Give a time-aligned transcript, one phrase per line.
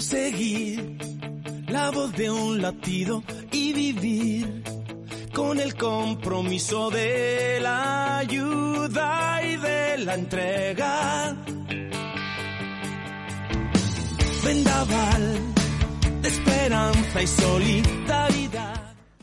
[0.00, 0.96] Seguir
[1.66, 4.62] la voz de un latido y vivir
[5.34, 11.36] con el compromiso de la ayuda y de la entrega.
[14.44, 15.38] Vendaval
[16.22, 18.77] de esperanza y solidaridad.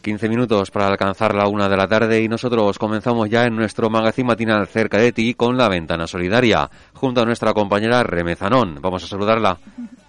[0.05, 3.89] 15 minutos para alcanzar la una de la tarde y nosotros comenzamos ya en nuestro
[3.89, 8.77] magazín matinal cerca de ti con la ventana solidaria, junto a nuestra compañera Reme Zanón.
[8.83, 9.57] Vamos a saludarla.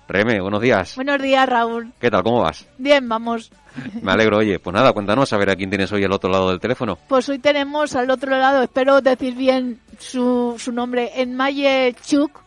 [0.06, 0.96] Reme, buenos días.
[0.96, 1.92] Buenos días, Raúl.
[1.98, 2.22] ¿Qué tal?
[2.24, 2.66] ¿Cómo vas?
[2.76, 3.50] Bien, vamos.
[4.02, 4.58] Me alegro, oye.
[4.58, 6.98] Pues nada, cuéntanos a ver a quién tienes hoy al otro lado del teléfono.
[7.08, 12.38] Pues hoy tenemos al otro lado, espero decir bien su, su nombre, Enmaye Chuk.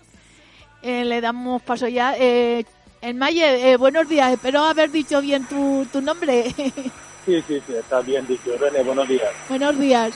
[0.84, 2.14] Eh, le damos paso ya.
[2.16, 2.64] Eh,
[3.02, 4.34] Enmaye, eh, buenos días.
[4.34, 6.54] Espero haber dicho bien tu, tu nombre.
[7.26, 8.58] Sí, sí, sí, está bien dicho.
[8.58, 9.32] René, buenos días.
[9.48, 10.14] buenos días.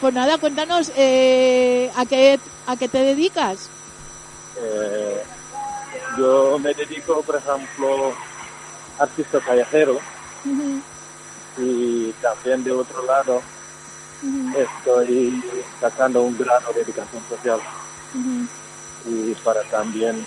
[0.00, 3.68] Pues nada, cuéntanos eh, a qué a qué te dedicas.
[4.60, 5.22] Eh,
[6.16, 8.14] yo me dedico, por ejemplo,
[8.98, 9.98] artista callejero
[11.56, 13.42] y también de otro lado
[14.56, 15.42] estoy
[15.80, 17.60] sacando un grano de educación social
[19.04, 20.26] y para también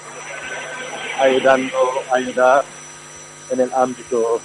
[1.20, 1.78] ayudando,
[2.14, 2.64] ayudar
[3.50, 4.42] en el ámbito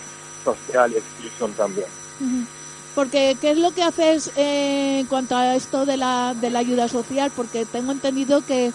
[0.47, 1.89] social y exclusión también.
[2.94, 6.61] Porque, ¿qué es lo que haces eh, en cuanto a esto de la, de la
[6.61, 7.30] ayuda social?
[7.36, 8.72] Porque tengo entendido que,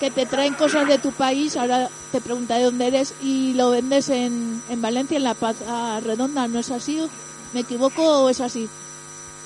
[0.00, 4.10] que te traen cosas de tu país, ahora te preguntaré dónde eres, y lo vendes
[4.10, 5.56] en, en Valencia, en La Paz
[6.04, 7.00] Redonda, ¿no es así?
[7.54, 8.68] ¿Me equivoco o es así?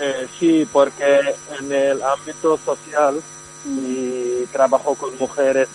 [0.01, 3.23] Eh, sí, porque en el ámbito social
[3.65, 5.69] y trabajo con mujeres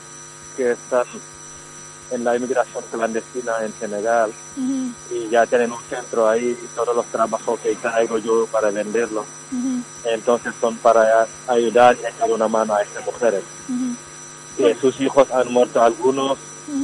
[0.58, 1.06] que están
[2.12, 4.32] en la inmigración clandestina en Senegal
[5.12, 9.26] y ya tienen un centro ahí y todos los trabajos que traigo yo para venderlos.
[9.52, 13.44] ujú, Entonces son para ayudar y echar una mano a estas mujeres.
[14.58, 16.38] Que sus hijos han muerto algunos,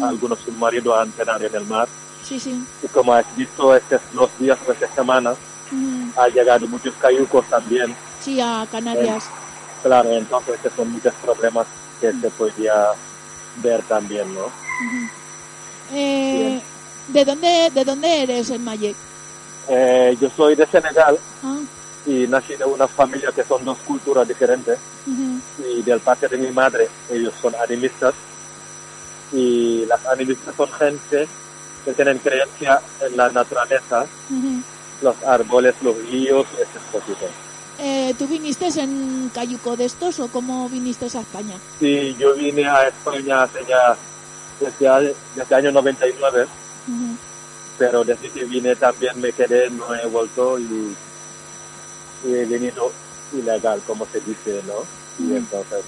[0.03, 1.87] algunos sus maridos han cenado en el mar.
[2.23, 2.63] Sí, sí.
[2.83, 5.33] Y como has visto estos los días de esta semana,
[6.17, 7.95] ha llegado muchos cayucos también.
[8.21, 9.25] Sí, a Canarias.
[9.81, 11.65] Claro, entonces estos son muchos problemas
[11.99, 12.87] que se podía
[13.57, 14.45] ver también, ¿no?
[15.93, 16.61] Eh,
[17.09, 18.95] ¿de, dónde, ¿De dónde eres, en Maye?
[19.67, 21.57] Eh, yo soy de Senegal Ah,
[22.05, 24.77] y nací de una familia que son dos culturas diferentes.
[25.59, 28.13] Y del parte de mi madre ellos son animistas.
[29.31, 31.27] Y las animistas son gente
[31.85, 34.05] que tienen creencia en la naturaleza,
[35.01, 37.29] los árboles, los ríos, esas cositas.
[37.79, 41.55] Eh, ¿Tú viniste en Cayuco de estos o cómo viniste a España?
[41.79, 43.97] Sí, yo vine a España hace ya
[44.59, 47.17] desde, desde el año 99, Ujú.
[47.77, 50.95] pero desde que vine también me quedé, no he vuelto y,
[52.25, 52.91] y he venido
[53.33, 54.83] ilegal, como se dice, ¿no?
[55.23, 55.83] Y entonces,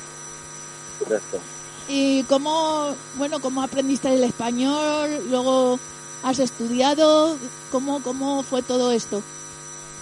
[0.99, 1.39] por esto.
[1.87, 5.09] ¿Y cómo, bueno, cómo aprendiste el español?
[5.29, 5.79] Luego
[6.23, 7.37] has estudiado.
[7.71, 9.21] ¿Cómo, cómo fue todo esto?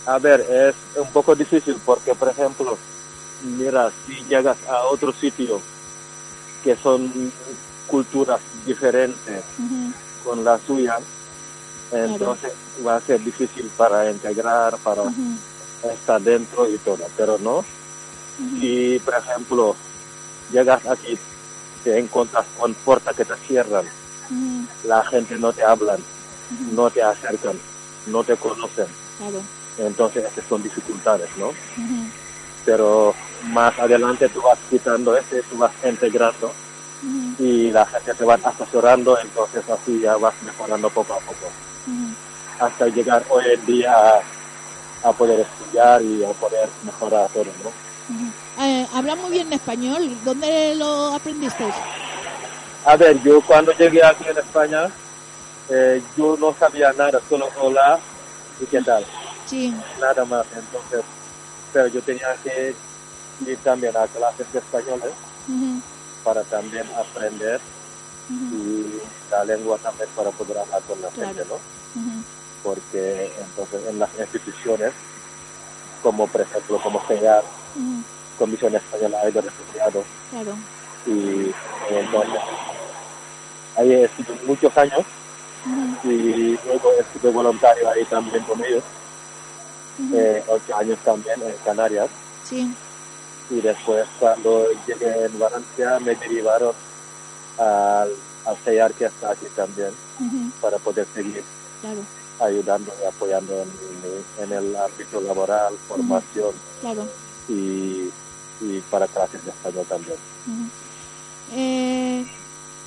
[0.06, 2.78] A ver, es un poco difícil porque, por ejemplo,
[3.44, 5.62] mira, si llegas a otro sitio
[6.64, 7.32] que son
[7.88, 9.44] culturas diferentes
[10.24, 10.98] con la suya,
[11.92, 12.52] entonces
[12.86, 15.04] va a ser difícil para integrar, para
[15.94, 17.58] estar dentro y todo, pero no.
[17.58, 19.76] ujú, Si, por ejemplo,
[20.52, 21.18] llegas aquí,
[21.84, 23.86] te encuentras con puertas que te cierran,
[24.86, 26.04] la gente no te hablan,
[26.72, 27.60] no te acercan,
[28.08, 29.44] no te conocen, Claro.
[29.78, 31.52] entonces estas son dificultades, ¿no?
[32.66, 33.14] Pero
[33.48, 36.54] más adelante tú vas quitando ese, tú vas integrando
[37.40, 41.48] y la gente te va asesorando, entonces así ya vas mejorando poco a poco,
[42.60, 48.64] hasta llegar hoy en día a, a poder estudiar y a poder mejorar todo, ¿no?
[48.64, 50.10] Eh, habla muy bien español.
[50.24, 51.66] ¿Dónde lo aprendiste?
[52.86, 54.90] A ver, yo cuando llegué aquí en España,
[55.70, 57.98] eh, yo no sabía nada, solo hola
[58.60, 59.06] y qué tal,
[59.46, 59.74] Sí.
[60.00, 61.02] nada más, entonces,
[61.72, 62.76] pero yo tenía que
[63.48, 65.14] ir también a clases de español ¿eh?
[66.24, 67.60] Para también aprender
[68.30, 71.34] ujú, y la lengua también para poder hablar con la Claro.
[71.34, 71.60] gente, ¿no?
[72.64, 74.94] Porque entonces en las instituciones,
[76.02, 77.44] como por ejemplo como CEAR,
[77.76, 78.04] ujú,
[78.40, 80.06] Comisión Española de Refugiados.
[80.30, 80.58] Claro.
[81.06, 81.52] Y
[81.92, 82.42] entonces,
[83.76, 85.06] ahí estuve muchos años
[86.04, 88.84] y luego estuve voluntario ahí también con ellos,
[90.14, 92.10] eh, ocho años también en Canarias.
[92.46, 92.74] Sí.
[93.50, 96.74] Y después cuando llegué en Valencia me derivaron
[97.58, 98.10] al,
[98.46, 99.92] al CEAR que está aquí también
[100.62, 101.44] para poder seguir
[101.82, 102.00] Claro,
[102.40, 106.52] ayudando y apoyando en, en el ámbito laboral, formación
[106.82, 107.06] claro.
[107.50, 108.10] y,
[108.62, 110.18] y para clases de español también.
[111.52, 112.26] Eh,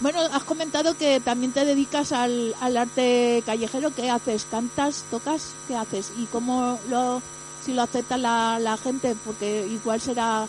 [0.00, 3.90] bueno, has comentado que también te dedicas al, al arte callejero.
[3.94, 4.46] ¿Qué haces?
[4.50, 5.04] ¿Cantas?
[5.10, 5.52] ¿Tocas?
[5.68, 6.12] ¿Qué haces?
[6.16, 7.22] ¿Y cómo lo,
[7.66, 9.14] si lo acepta la, la gente?
[9.26, 10.46] Porque igual será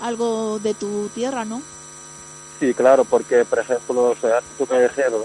[0.00, 1.60] algo de tu tierra, ¿no?
[2.60, 5.24] Sí, claro, porque por ejemplo soy artista callejero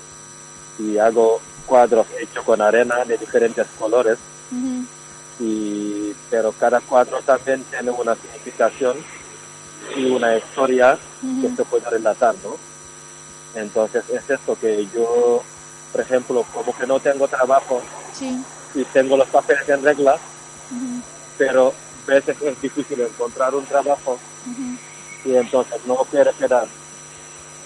[0.80, 4.18] y hago cuadros hechos con arena de diferentes colores,
[5.40, 8.98] y, pero cada cuadro también tiene una significación
[9.96, 10.98] y una historia
[11.42, 12.56] que se puede relatar, ¿no?
[13.60, 15.44] Entonces es esto que yo,
[15.92, 17.82] por ejemplo, como que no tengo trabajo
[18.14, 18.44] Sí.
[18.76, 20.18] y tengo los papeles en regla,
[21.38, 21.74] pero
[22.08, 24.20] a veces es difícil encontrar un trabajo
[25.26, 26.68] y entonces no quiero quedar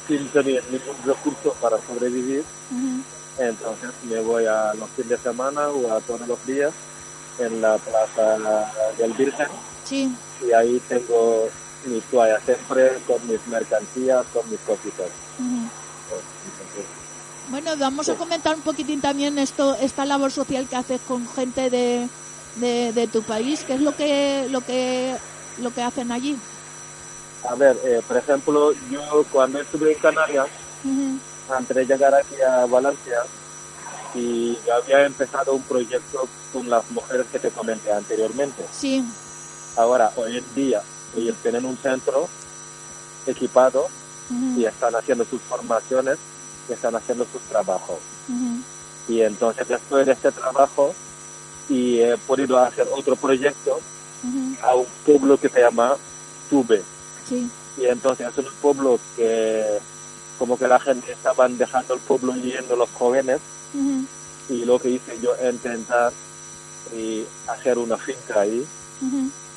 [0.07, 2.43] sin tener ningún recurso para sobrevivir,
[3.37, 6.71] entonces me voy a los fines de semana o a todos los días
[7.39, 8.37] en la plaza
[8.97, 9.47] del Virgen.
[9.83, 10.13] Sí.
[10.45, 11.47] y ahí tengo
[11.85, 15.07] mi toalla siempre con mis mercancías, con mis cositas.
[17.49, 21.69] Bueno, vamos a comentar un poquitín también esto, esta labor social que haces con gente
[21.69, 22.09] de,
[22.59, 23.63] de, de tu país.
[23.65, 25.15] ¿Qué es lo que, lo que,
[25.59, 26.37] lo que hacen allí?
[27.47, 30.47] A ver, eh, por ejemplo, yo cuando estuve en Canarias,
[31.49, 33.23] antes de llegar aquí a Valencia,
[34.13, 38.65] y yo había empezado un proyecto con las mujeres que te comenté anteriormente.
[38.71, 39.03] Sí.
[39.75, 40.81] Ahora, hoy en día,
[41.15, 42.27] ellos tienen un centro
[43.25, 43.87] equipado
[44.57, 46.17] y están haciendo sus formaciones
[46.67, 47.99] y están haciendo sus trabajos.
[49.07, 50.93] Y entonces después de este trabajo,
[51.69, 53.79] y he podido hacer otro proyecto
[54.61, 55.95] a un pueblo que se llama
[56.49, 56.81] Tube.
[57.27, 57.49] Sí.
[57.77, 59.79] Y entonces es un pueblo que
[60.39, 63.39] como que la gente estaban dejando el pueblo y yendo los jóvenes
[64.49, 66.11] y lo que hice yo es intentar
[66.95, 68.65] y hacer una finca ahí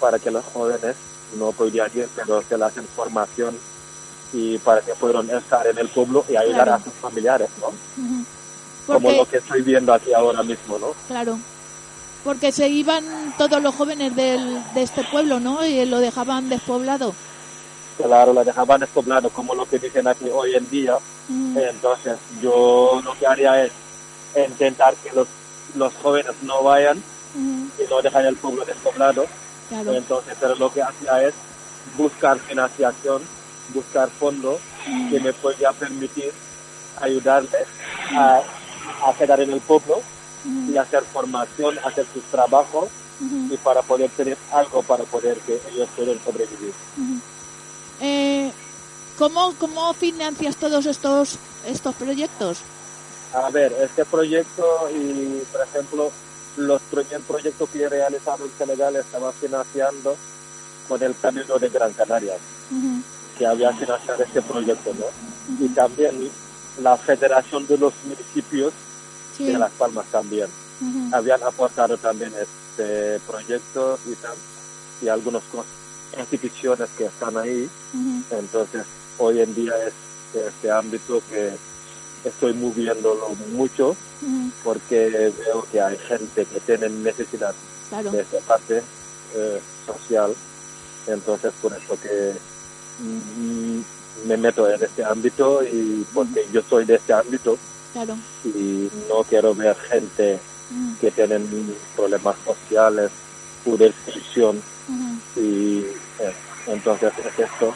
[0.00, 0.96] para que los jóvenes
[1.38, 3.56] no podían ir pero se le hacen formación
[4.32, 6.74] y para que puedan estar en el pueblo y ayudar Claro.
[6.74, 7.72] a sus familiares, ¿no?
[8.86, 10.92] Como lo que estoy viendo aquí ahora mismo, ¿no?
[11.08, 11.38] claro,
[12.25, 15.64] porque se iban todos los jóvenes del, de este pueblo, ¿no?
[15.64, 17.14] Y lo dejaban despoblado.
[17.96, 20.96] Claro, lo dejaban despoblado como lo que dicen aquí hoy en día.
[20.96, 23.72] Ujú, Entonces yo lo que haría es
[24.37, 25.28] intentar que los,
[25.75, 26.99] los jóvenes no vayan
[27.34, 27.82] ujú.
[27.82, 29.26] y no dejan el pueblo despoblado.
[29.69, 29.93] Claro.
[29.94, 31.34] Entonces, pero lo que hacía es
[31.96, 33.23] buscar financiación,
[33.75, 34.58] buscar fondos
[35.11, 36.32] que me podía permitir
[37.00, 37.66] ayudarles
[38.16, 38.40] a,
[39.06, 40.02] a quedar en el pueblo
[40.44, 42.88] y hacer formación, hacer sus trabajos
[43.50, 46.72] y para poder tener algo para poder que ellos puedan sobrevivir.
[48.00, 48.50] Eh,
[49.19, 52.60] ¿cómo, ¿Cómo financias todos estos, estos proyectos?
[53.34, 56.10] A ver, este proyecto y, por ejemplo,
[56.56, 60.16] los primeros proyectos que he realizado en Senegal estaba financiando
[60.88, 62.34] con el Camino de Gran Canaria,
[62.70, 63.02] Ujú,
[63.38, 65.64] que había financiado este proyecto, ¿no?
[65.64, 66.30] Y también
[66.82, 68.73] la Federación de los Municipios
[69.47, 69.52] Sí.
[69.52, 70.49] de Las Palmas también.
[71.12, 75.42] Habían aportado también este proyecto y, y algunas
[76.18, 77.68] instituciones que están ahí.
[78.30, 78.85] Entonces,
[79.18, 79.92] hoy en día es
[80.47, 81.52] este ámbito que
[82.25, 83.97] estoy moviéndolo mucho
[84.62, 87.54] porque veo que hay gente que tiene necesidad
[87.88, 88.11] Claro.
[88.12, 88.82] de esta parte
[89.35, 90.35] eh, social.
[91.06, 92.35] Entonces, por eso que
[93.02, 93.80] mm,
[94.28, 97.59] me meto en este ámbito y porque yo soy de este ámbito
[97.92, 98.16] Claro.
[98.44, 100.38] y no quiero ver gente
[100.70, 103.11] Ujú, que tienen problemas sociales
[103.66, 104.62] o de exclusión
[105.37, 105.78] y
[106.20, 106.35] eh,
[106.66, 107.75] entonces es esto.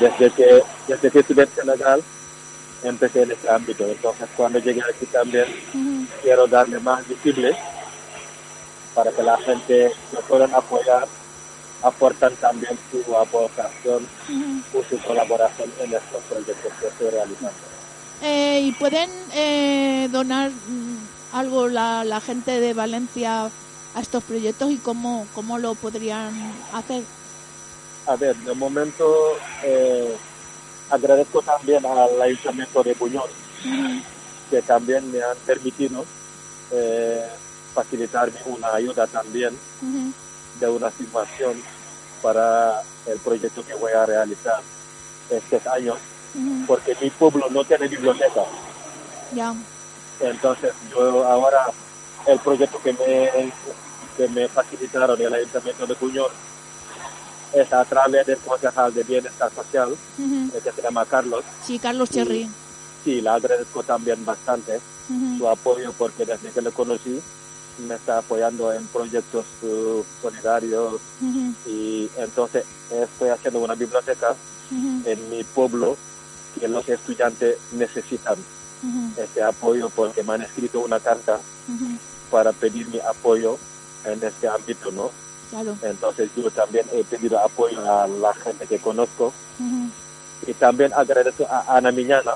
[0.00, 2.02] Desde que, desde que estuve en Senegal
[2.82, 3.84] empecé en este ámbito.
[3.86, 5.46] Entonces cuando llegué aquí también
[6.22, 7.56] quiero darle más visible
[8.94, 11.06] para que la gente me puedan apoyar,
[11.82, 14.06] aportan también su aportación
[14.72, 17.74] o su colaboración en estos proyectos que estoy realizando.
[18.22, 23.50] Eh, ¿Y pueden eh, donar mm, algo la, la gente de Valencia
[23.94, 26.32] a estos proyectos y cómo, cómo lo podrían
[26.72, 27.04] hacer?
[28.06, 30.16] A ver, de momento eh,
[30.90, 33.30] agradezco también al Ayuntamiento de Buñol
[34.50, 36.04] que también me han permitido
[36.70, 37.26] eh,
[37.74, 39.56] facilitarme una ayuda también
[40.60, 41.60] de una situación
[42.22, 44.60] para el proyecto que voy a realizar
[45.30, 45.96] este año,
[46.66, 48.42] Porque mi pueblo no tiene biblioteca.
[49.32, 49.54] Ya.
[50.20, 51.66] Entonces yo ahora
[52.26, 53.52] el proyecto que me,
[54.16, 56.30] que me facilitaron el Ayuntamiento de Puñol
[57.52, 59.96] es a través del concejal de Bienestar Social,
[60.52, 61.44] que se llama Carlos.
[61.62, 62.48] Sí, Carlos Cherry.
[63.04, 64.80] Sí, le agradezco también bastante
[65.38, 67.20] su apoyo porque desde que le conocí
[67.86, 71.00] me está apoyando en proyectos eh, solidarios
[71.66, 74.34] y entonces estoy haciendo una biblioteca
[74.70, 75.96] en mi pueblo
[76.58, 78.36] que los estudiantes necesitan
[79.16, 81.40] este apoyo porque me han escrito una carta
[82.30, 83.58] para pedir mi apoyo
[84.04, 85.10] en este ámbito, ¿no?
[85.50, 85.76] Claro.
[85.82, 89.32] Entonces yo también he pedido apoyo a la gente que conozco
[90.46, 92.32] y también agradezco a Ana Miñana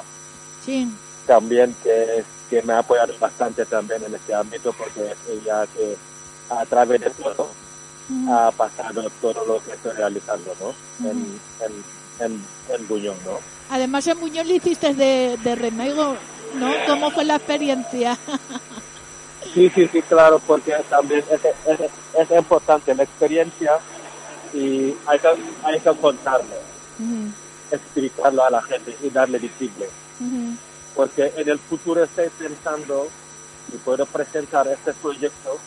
[0.64, 0.88] Sí.
[1.26, 5.96] también que, que me ha apoyado bastante también en este ámbito porque es ella que
[6.48, 7.50] a través de todo
[8.10, 8.32] Ujú.
[8.32, 10.74] ha pasado todo lo que estoy realizando, ¿no?
[11.08, 11.84] En, en,
[12.20, 13.38] en, en Buñol, ¿no?
[13.70, 16.16] Además en Buñol le hiciste de, de remego,
[16.54, 16.72] ¿no?
[16.86, 18.18] ¿Cómo fue la experiencia?
[19.54, 23.78] Sí, sí, sí, claro, porque también es, es, es importante la experiencia
[24.52, 25.28] y hay que,
[25.62, 26.54] hay que contarlo,
[26.98, 27.32] Ujú.
[27.70, 29.88] explicarlo a la gente y darle visible.
[30.94, 33.08] Porque en el futuro estoy pensando
[33.72, 35.58] y puedo presentar este proyecto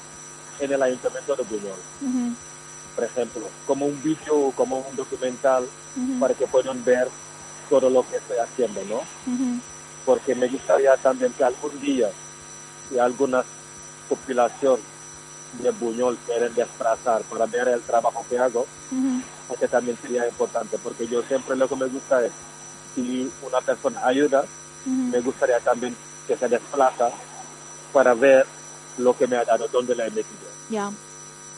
[0.61, 1.79] en el Ayuntamiento de Buñol,
[2.95, 5.65] por ejemplo, como un vídeo, como un documental,
[6.19, 7.07] para que puedan ver
[7.69, 9.01] todo lo que estoy haciendo, ¿no?
[10.05, 12.09] Porque me gustaría también que algún día,
[12.89, 13.43] si alguna
[14.09, 14.79] población
[15.61, 18.65] de Buñol quieren desplazar para ver el trabajo que hago,
[19.47, 22.31] porque también sería importante, porque yo siempre lo que me gusta es,
[22.95, 24.45] si una persona ayuda,
[24.85, 25.95] me gustaría también
[26.27, 27.09] que se desplaza
[27.93, 28.45] para ver
[28.97, 30.50] lo que me ha dado, dónde la he metido.
[30.71, 30.89] Ya.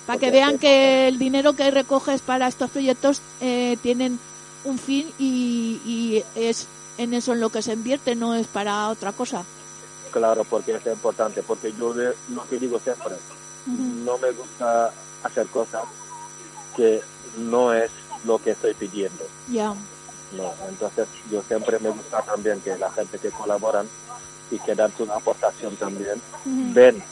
[0.05, 4.19] Para que vean que el dinero que recoges para estos proyectos eh, tienen
[4.65, 6.67] un fin y, y es
[6.97, 9.43] en eso en lo que se invierte, no es para otra cosa.
[10.11, 13.15] Claro, porque es importante, porque yo de- lo que digo siempre,
[13.65, 14.91] no me gusta
[15.23, 15.83] hacer cosas
[16.75, 17.01] que
[17.37, 17.89] no es
[18.25, 19.23] lo que estoy pidiendo.
[19.49, 19.73] Ya.
[20.33, 23.87] No, entonces yo siempre me gusta también que la gente que colaboran
[24.51, 26.73] y que dan su aportación también Ujú.
[26.73, 27.03] ven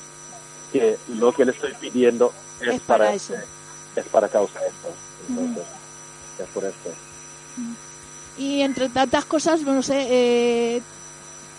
[0.72, 3.34] que lo que le estoy pidiendo es, Es para para, eso.
[3.34, 4.94] este- es para causa esto.
[5.28, 5.64] Entonces,
[6.40, 6.90] es por esto.
[8.38, 10.82] Y entre tantas cosas, no sé, eh,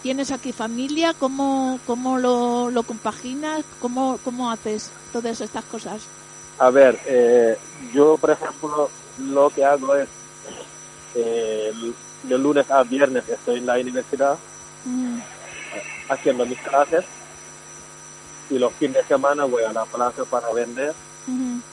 [0.03, 1.15] ¿tienes aquí familia?
[1.19, 3.65] ¿Cómo, cómo lo, lo compaginas?
[3.81, 6.03] ¿Cómo, ¿Cómo haces todas estas cosas?
[6.59, 7.57] A ver, eh,
[7.93, 10.09] yo por ejemplo lo que hago es
[11.15, 11.73] eh,
[12.23, 14.39] de lunes a viernes estoy en la universidad
[14.87, 15.21] Ujú.
[16.09, 17.05] haciendo mis clases
[18.53, 20.95] y los fines de semana voy a la plaza para vender,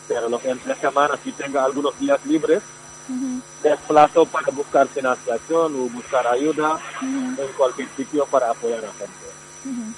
[0.08, 2.62] pero los fines de semana si tengo algunos días libres
[3.10, 3.42] Ujú.
[3.62, 7.42] desplazo para buscar financiación o buscar ayuda Ujú.
[7.42, 9.90] en cualquier sitio para apoyar a la gente.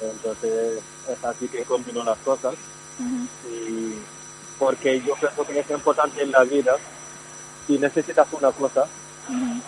[0.00, 2.54] Entonces es así que combino las cosas
[3.50, 3.94] y
[4.58, 6.76] porque yo creo que es importante en la vida
[7.66, 8.86] si necesitas una cosa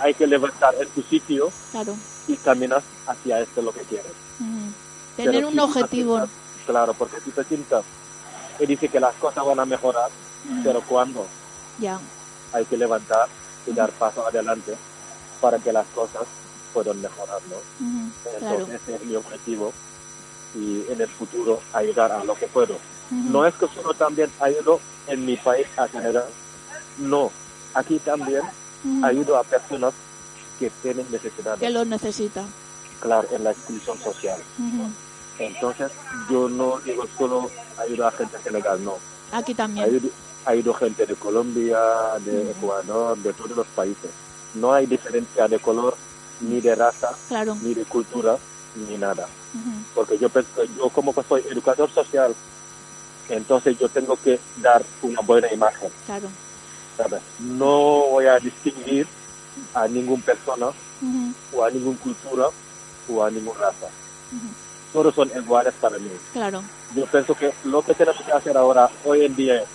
[0.00, 1.97] hay que levantar en tu sitio Claro.
[2.28, 4.12] y caminar hacia esto lo que quieres.
[5.25, 6.26] Tener un objetivo.
[6.66, 7.84] claro, porque si te sientas
[8.60, 10.10] y dice que las cosas van a mejorar,
[10.64, 11.26] pero cuando
[11.78, 11.98] Ya.
[12.52, 13.28] hay que levantar
[13.66, 14.76] y dar paso adelante
[15.40, 16.22] para que las cosas
[16.72, 17.56] puedan mejorar, ¿no?
[18.38, 18.56] Claro.
[18.58, 19.72] Entonces ese es mi objetivo
[20.54, 22.76] y en el futuro ayudar a lo que puedo.
[23.10, 26.26] No es que solo también ayudo en mi país a general,
[26.98, 27.30] no,
[27.75, 28.42] aquí también
[29.02, 29.94] ayudo a personas
[30.58, 32.44] que tienen necesidades, Que lo necesita.
[33.00, 34.38] claro, en la exclusión social.
[35.38, 35.90] Entonces
[36.30, 38.95] yo no digo solo ayudo a gente senegal, no,
[39.33, 39.87] Aquí también.
[39.87, 40.09] ayudo,
[40.45, 41.78] ayudo gente de Colombia,
[42.25, 44.11] de Ecuador, de todos los países.
[44.54, 45.97] No hay diferencia de color,
[46.40, 47.57] ni de raza, Claro.
[47.62, 48.37] ni de cultura,
[48.88, 49.26] ni nada.
[49.95, 50.28] Porque yo
[50.76, 52.35] yo como que soy educador social,
[53.28, 56.28] entonces yo tengo que dar una buena imagen, Claro.
[56.97, 57.21] ¿sabes?
[57.38, 59.07] No voy a distinguir
[59.75, 60.68] a ninguna persona
[61.54, 62.47] o a ninguna cultura
[63.09, 63.87] o a ninguna raza.
[64.92, 66.11] Todos son iguales para mí.
[66.33, 66.62] Claro.
[66.95, 69.68] Yo pienso que lo que tenemos que hacer ahora, hoy en día, es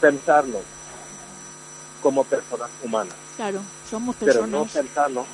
[0.00, 0.62] pensarnos
[2.02, 3.62] como personas humanas, Claro.
[3.90, 4.72] Somos pero no personas.
[4.72, 5.26] pensarnos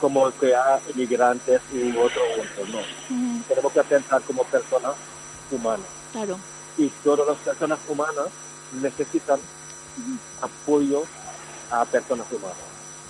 [0.00, 3.42] como que hay inmigrantes u otro, otro, no.
[3.48, 4.94] Tenemos que pensar como personas
[5.50, 5.86] humanas.
[6.12, 6.38] Claro.
[6.78, 8.26] y todas las personas humanas
[8.80, 9.40] necesitan
[10.40, 11.02] apoyo
[11.70, 12.56] a personas humanas.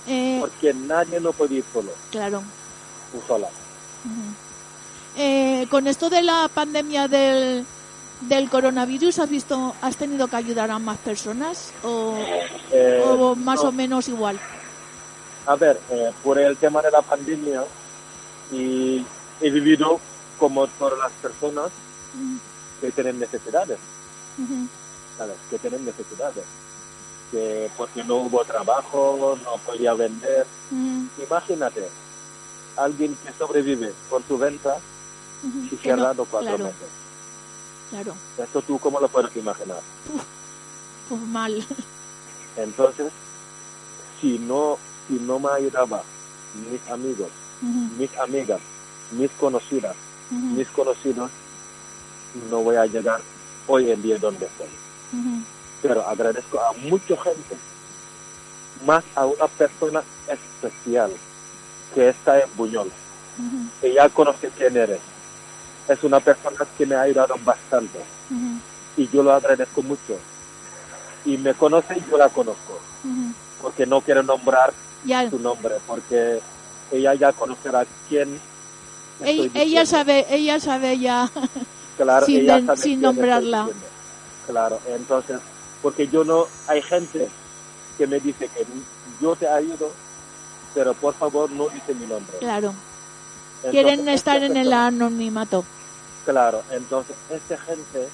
[0.07, 2.41] Eh, Porque nadie no puede ir solo, claro.
[3.11, 3.47] tú sola.
[3.47, 4.44] Ujú.
[5.17, 7.65] Eh, con esto de la pandemia del,
[8.21, 12.15] del coronavirus has visto, has tenido que ayudar a más personas o,
[12.71, 13.69] Eh, o más no.
[13.69, 14.39] o menos igual?
[15.47, 17.63] A ver, eh, por el tema de la pandemia
[18.51, 19.05] y
[19.41, 19.99] he vivido
[20.37, 21.67] como todas las personas
[22.13, 22.39] Ujú,
[22.81, 23.77] que tienen necesidades.
[25.49, 26.43] Que tienen necesidades.
[27.31, 30.45] Que porque no hubo trabajo, no podía vender.
[31.25, 31.87] Imagínate,
[32.75, 34.77] alguien que sobrevive por su venta
[35.43, 36.87] y Que no- cuatro claro, meses.
[37.89, 38.15] claro.
[38.37, 39.79] Esto tú cómo lo puedes imaginar.
[41.09, 41.65] Pues mal.
[42.57, 43.11] Entonces,
[44.21, 44.77] si no,
[45.07, 46.03] si no me ayudaba
[46.71, 47.29] mis amigos,
[47.97, 48.59] mis amigas,
[49.11, 49.95] mis conocidas,
[50.31, 51.29] mis conocidos,
[52.49, 53.21] no voy a llegar
[53.67, 54.67] hoy en día donde estoy.
[55.81, 57.55] Pero agradezco a mucha gente,
[58.85, 61.11] más a una persona especial
[61.93, 62.91] que está en Buñol,
[63.81, 64.99] que ya conoce quién eres.
[65.87, 67.99] Es una persona que me ha ayudado bastante
[68.97, 70.17] y yo lo agradezco mucho.
[71.25, 72.79] Y me conoce y yo la conozco,
[73.61, 74.73] porque no quiero nombrar
[75.03, 76.39] Ya, su nombre, porque
[76.91, 78.39] ella ya conocerá quién.
[79.21, 81.29] ella, sabe, ella sabe ya.
[81.97, 83.69] Claro, sin ella sabe sin nombrarla.
[84.47, 85.39] Claro, entonces,
[85.81, 87.29] porque yo no, hay gente
[87.97, 88.65] que me dice que
[89.21, 89.91] yo te ayudo,
[90.73, 92.37] pero por favor no dice mi nombre.
[92.39, 92.73] Claro.
[93.71, 95.65] Quieren esta estar en el anonimato.
[96.25, 98.09] Claro, entonces, esta gente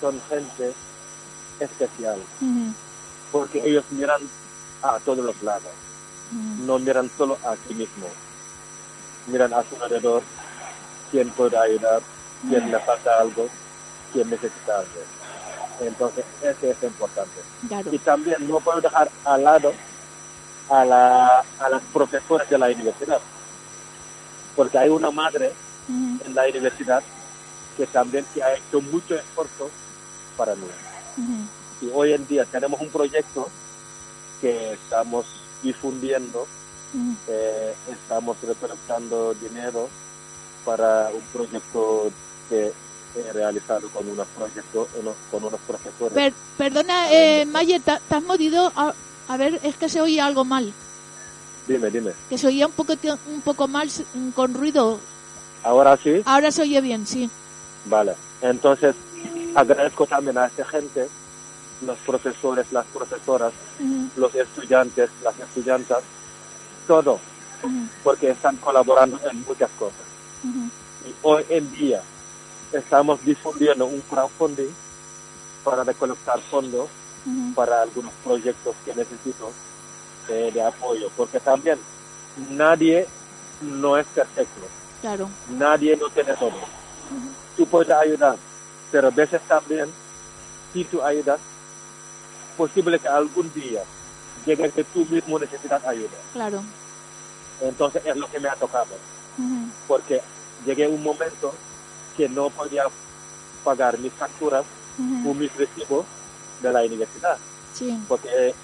[0.00, 0.72] son gente
[1.60, 2.20] especial,
[3.32, 4.20] porque ellos miran
[4.82, 5.72] a todos los lados,
[6.64, 8.10] no miran solo a sí mismos,
[9.26, 10.22] miran a su alrededor,
[11.10, 12.02] quién puede ayudar,
[12.48, 13.48] quién le falta algo,
[14.12, 15.00] quién necesita algo.
[15.80, 17.40] Entonces, eso es importante.
[17.66, 17.92] Claro.
[17.92, 19.72] Y también no puedo dejar al lado
[20.70, 23.20] a, la, a las profesoras de la universidad,
[24.54, 25.54] porque hay una madre
[25.88, 27.02] en la universidad
[27.76, 29.70] que también que ha hecho mucho esfuerzo
[30.36, 30.66] para mí.
[31.16, 31.48] ujú,
[31.80, 33.50] Y hoy en día tenemos un proyecto
[34.40, 35.26] que estamos
[35.62, 36.48] difundiendo,
[37.26, 39.90] eh, estamos recolectando dinero
[40.64, 42.12] para un proyecto
[42.48, 42.74] que
[43.14, 44.88] he realizado con unos proyectos,
[45.30, 46.14] con unos profesores.
[46.14, 48.72] Per- perdona, eh, Maye, ¿te, has movido?
[48.76, 48.94] A,
[49.26, 50.74] a ver, es que se oye algo mal.
[51.66, 52.12] Dime, dime.
[52.28, 52.94] Que se oía un poco,
[53.26, 53.90] un poco mal
[54.34, 55.00] con ruido.
[55.62, 56.22] Ahora sí.
[56.26, 57.30] Ahora se oye bien, sí.
[57.86, 58.94] Vale, entonces
[59.54, 61.08] agradezco también a esta gente,
[61.86, 63.52] los profesores, las profesoras,
[64.16, 66.02] los estudiantes, las estudiantas,
[66.86, 67.18] todo,
[68.02, 70.00] porque están colaborando en muchas cosas.
[70.44, 72.02] Y hoy en día
[72.72, 74.72] estamos difundiendo un crowdfunding
[75.62, 76.88] para recolectar fondos
[77.54, 79.50] para algunos proyectos que necesito
[80.28, 81.78] eh, de apoyo, porque también
[82.50, 83.06] nadie
[83.60, 84.60] no es perfecto,
[85.00, 85.28] Claro.
[85.50, 86.52] nadie no tiene todo.
[87.56, 88.36] Tú puedes ayudar,
[88.90, 89.90] pero a veces también,
[90.72, 91.38] si tú ayudas,
[92.56, 93.82] posible que algún día
[94.46, 96.10] llegue que tú mismo necesitas ayuda.
[96.32, 96.62] Claro.
[97.60, 98.94] Entonces es lo que me ha tocado,
[99.38, 100.20] Ujú, porque
[100.66, 101.54] llegué a un momento
[102.16, 102.84] que no podía
[103.62, 104.64] pagar mis facturas
[104.98, 105.30] ujú.
[105.30, 106.06] o mis recibos
[106.60, 107.38] de la universidad,
[107.72, 107.98] Sí.
[108.08, 108.54] porque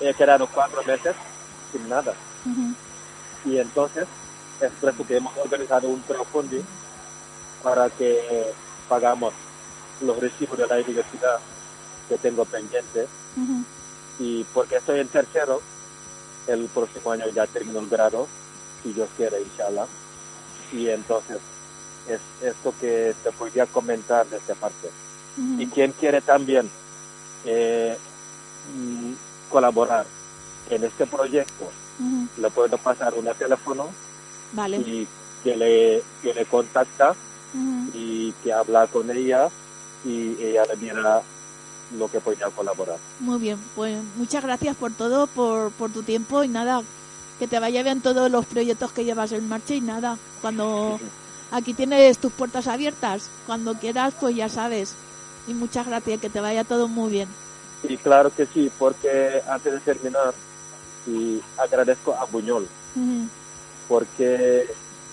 [0.00, 1.14] he, quedado cuatro meses
[1.72, 2.14] sin nada.
[3.44, 4.06] Y entonces
[4.60, 6.64] es por eso que hemos organizado un crowdfunding
[7.62, 8.52] para que
[8.88, 9.32] pagamos
[10.00, 11.38] los recibos de la universidad
[12.08, 13.64] que tengo pendientes ujú.
[14.18, 15.62] y porque estoy en tercero,
[16.46, 18.28] el próximo año ya termino el grado,
[18.82, 19.86] si Dios quiere, inshallah.
[20.72, 21.38] Y entonces
[22.08, 24.90] es esto que te podría comentar de esta parte.
[25.58, 26.70] Y quien quiere también
[27.44, 27.98] eh,
[29.50, 30.06] colaborar
[30.70, 31.70] en este proyecto,
[32.36, 33.88] le puedo pasar un teléfono
[34.52, 34.78] Vale.
[34.78, 35.06] y
[35.42, 37.14] que le, que le contacta
[37.92, 39.48] y que habla con ella
[40.04, 41.22] y ella le dirá
[41.96, 42.96] lo que podría colaborar.
[43.20, 46.82] Muy bien, pues muchas gracias por todo, por, por tu tiempo y nada,
[47.38, 50.98] que te vaya bien todos los proyectos que llevas en marcha y nada, cuando
[51.52, 54.94] aquí tienes tus puertas abiertas, cuando quieras pues ya sabes.
[55.46, 57.28] Y muchas gracias, que te vaya todo muy bien.
[57.88, 60.32] Y claro que sí, porque antes de terminar,
[61.06, 62.66] y agradezco a Buñol,
[63.88, 64.66] porque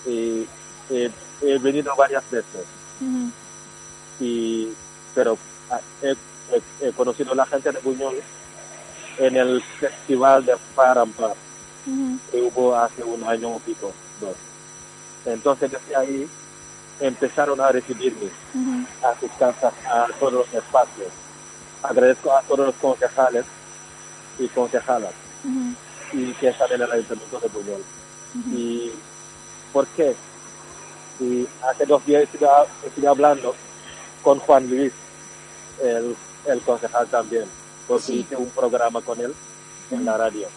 [0.06, 0.46] eh,
[0.90, 1.10] he,
[1.42, 2.64] he venido varias veces,
[4.20, 4.72] y,
[5.14, 5.36] pero
[5.70, 8.16] ah, he, he- he conocido a la gente de Buñol
[9.18, 11.34] en el festival de Parampar
[12.30, 14.34] que hubo hace un año y pico, dos.
[15.26, 16.28] Entonces desde ahí
[17.00, 18.30] empezaron a recibirme
[19.04, 21.08] a sus casas, a todos los espacios.
[21.82, 23.44] Agradezco a todos los concejales
[24.38, 25.12] y concejalas
[26.12, 27.82] y que están en el Ayuntamiento de Buñol.
[28.52, 28.92] ¿Y
[29.72, 30.14] por qué?
[31.20, 32.46] Y hace dos días estuve,
[32.86, 33.54] estuve hablando
[34.22, 34.92] con Juan Luis,
[35.82, 36.16] el,
[36.46, 37.44] el concejal también,
[37.88, 38.18] porque Sí.
[38.20, 39.34] hice un programa con él
[39.90, 40.48] en la radio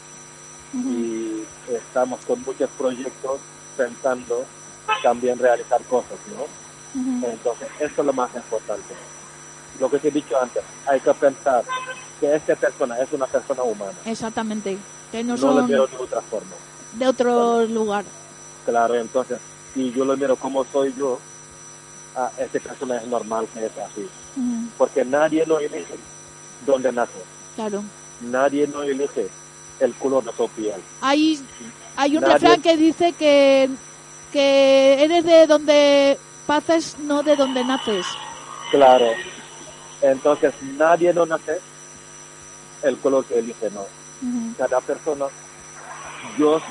[0.74, 3.40] y estamos con muchos proyectos
[3.78, 4.46] pensando
[5.02, 6.46] también realizar cosas, ¿no?
[7.28, 8.94] Entonces, esto es lo más importante.
[9.80, 11.64] Lo que te he dicho antes, hay que pensar
[12.20, 14.78] que esta persona es una persona humana, Exactamente.
[15.12, 16.52] Que no no lo son miro de otra forma.
[16.94, 18.06] de otro lugar.
[18.66, 19.38] Claro, entonces,
[19.74, 21.20] si yo lo miro como soy yo,
[22.16, 24.08] a esta persona es normal que es así.
[24.78, 25.96] Porque nadie lo elige
[26.66, 27.12] dónde nace.
[27.56, 27.84] Claro.
[28.22, 29.28] Nadie no elige
[29.80, 30.82] el color de su piel.
[31.02, 31.46] Hay,
[31.98, 33.70] hay un Nadie- refrán que dice que,
[34.32, 38.06] que eres de donde pases, no de donde naces.
[38.72, 39.08] Claro.
[40.02, 41.60] Entonces, nadie no nace
[42.84, 43.86] el color que elige, no.
[44.58, 45.26] Cada persona,
[46.38, 46.62] Dios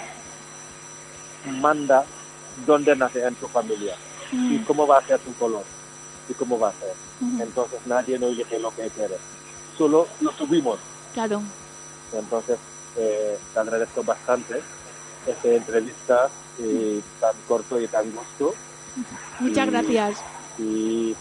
[1.60, 2.04] manda
[2.66, 3.94] dónde nace en tu familia
[4.32, 5.64] y cómo va a ser tu color
[6.28, 6.94] y cómo va a ser.
[7.40, 9.16] Entonces, nadie no elige lo que quiere.
[9.76, 10.78] Solo lo subimos.
[11.12, 11.42] Claro.
[12.12, 12.58] Entonces,
[12.96, 14.62] eh, te agradezco bastante
[15.26, 18.54] esta entrevista y tan corto y tan gusto.
[19.40, 20.24] Muchas Y- gracias.
[20.58, 21.16] Y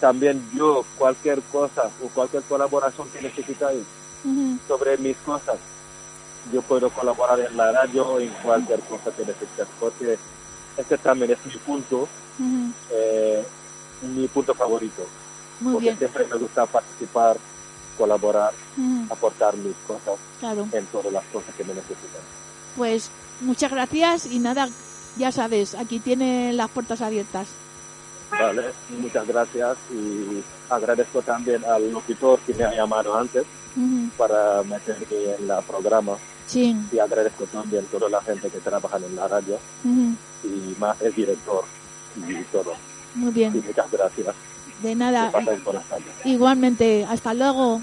[0.00, 3.82] también yo, cualquier cosa o cualquier colaboración que necesitáis
[4.66, 5.56] sobre mis cosas,
[6.52, 10.18] yo puedo colaborar en la radio o en cualquier cosa que necesites, porque
[10.76, 12.08] este también es mi punto,
[12.90, 13.44] eh,
[14.02, 15.02] mi punto favorito,
[15.60, 15.98] Muy porque bien.
[15.98, 17.36] siempre me gusta participar,
[17.96, 18.52] colaborar,
[19.10, 20.68] aportar mis cosas Claro.
[20.72, 22.20] en todas las cosas que me necesitan.
[22.76, 24.68] Pues muchas gracias y nada,
[25.16, 27.48] ya sabes, aquí tiene las puertas abiertas.
[28.30, 33.44] Vale, muchas gracias y agradezco también al locutor que me ha llamado antes
[34.16, 35.06] para meterme
[35.38, 36.76] en la programa Sí.
[36.92, 39.58] y agradezco también a toda la gente que trabaja en la radio
[40.44, 41.64] y más el director
[42.16, 42.74] y todo.
[43.14, 43.52] Muy Y bien.
[43.66, 44.34] muchas gracias.
[44.82, 45.32] De nada.
[46.24, 47.04] Igualmente.
[47.08, 47.80] Hasta luego.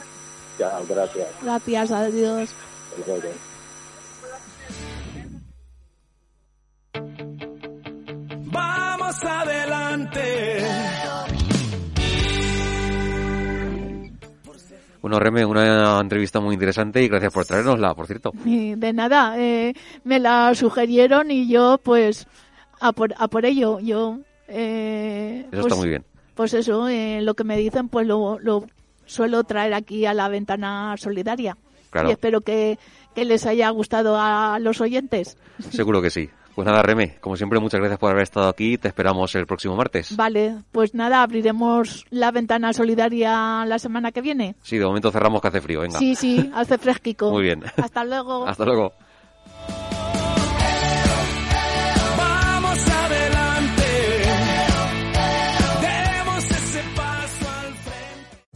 [0.60, 1.28] Chao, gracias.
[1.42, 1.92] Gracias.
[1.92, 2.50] Adiós.
[3.08, 3.30] Luego.
[8.52, 9.16] Vamos
[9.94, 10.64] adelante.
[15.02, 18.32] Bueno, Reme, una entrevista muy interesante y gracias por traernosla, por cierto.
[18.46, 19.38] De nada.
[19.38, 19.74] eh,
[20.06, 22.26] me la sugirieron y yo, pues,
[22.80, 23.80] a por, a por ello.
[23.82, 24.20] Yo.
[24.48, 26.06] eh, Eso pues, está muy bien.
[26.36, 28.66] Pues eso, eh, lo que me dicen, pues lo, lo
[29.06, 31.58] suelo traer aquí a la ventana solidaria.
[31.90, 32.08] Claro.
[32.10, 32.80] Y espero que,
[33.14, 35.38] que les haya gustado a los oyentes.
[35.70, 36.30] Seguro que sí.
[36.56, 38.78] Pues nada, Reme, como siempre, muchas gracias por haber estado aquí.
[38.78, 40.16] Te esperamos el próximo martes.
[40.16, 44.56] Vale, pues nada, abriremos la ventana solidaria la semana que viene.
[44.62, 45.82] Sí, de momento cerramos que hace frío.
[45.82, 45.98] Venga.
[45.98, 47.32] Sí, sí, hace fresquico.
[47.32, 47.64] Muy bien.
[47.78, 48.46] Hasta luego.
[48.48, 48.94] Hasta luego.